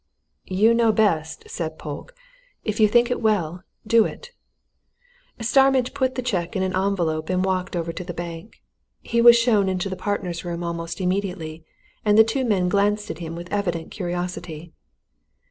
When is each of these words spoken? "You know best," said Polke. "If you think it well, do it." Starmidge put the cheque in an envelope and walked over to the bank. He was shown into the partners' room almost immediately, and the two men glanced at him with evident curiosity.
"You 0.47 0.73
know 0.73 0.91
best," 0.91 1.47
said 1.47 1.77
Polke. 1.77 2.15
"If 2.63 2.79
you 2.79 2.87
think 2.87 3.11
it 3.11 3.21
well, 3.21 3.61
do 3.85 4.03
it." 4.03 4.31
Starmidge 5.39 5.93
put 5.93 6.15
the 6.15 6.23
cheque 6.23 6.55
in 6.55 6.63
an 6.63 6.75
envelope 6.75 7.29
and 7.29 7.45
walked 7.45 7.75
over 7.75 7.93
to 7.93 8.03
the 8.03 8.11
bank. 8.11 8.63
He 9.03 9.21
was 9.21 9.37
shown 9.37 9.69
into 9.69 9.89
the 9.89 9.95
partners' 9.95 10.43
room 10.43 10.63
almost 10.63 11.01
immediately, 11.01 11.63
and 12.03 12.17
the 12.17 12.23
two 12.23 12.43
men 12.43 12.67
glanced 12.67 13.11
at 13.11 13.19
him 13.19 13.35
with 13.35 13.53
evident 13.53 13.91
curiosity. 13.91 14.73